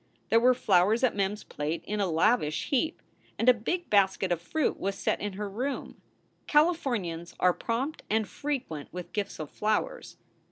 There 0.29 0.39
were 0.39 0.55
flowers 0.55 1.03
at 1.03 1.15
Mem 1.15 1.33
s 1.33 1.43
plate 1.43 1.83
in 1.85 1.99
a 1.99 2.09
lavish 2.09 2.69
heap. 2.69 3.03
And 3.37 3.47
a 3.47 3.53
big 3.53 3.87
basket 3.91 4.31
of 4.31 4.41
fruit 4.41 4.79
was 4.79 4.95
set 4.95 5.21
in 5.21 5.33
her 5.33 5.47
room. 5.47 6.01
Calif 6.47 6.83
ornians 6.85 7.35
are 7.39 7.53
prompt 7.53 8.01
and 8.09 8.27
frequent 8.27 8.91
with 8.91 9.13
gifts 9.13 9.37
of 9.37 9.51
flowers. 9.51 10.17